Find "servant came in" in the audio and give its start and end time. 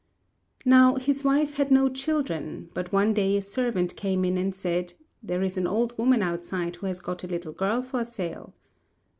3.43-4.35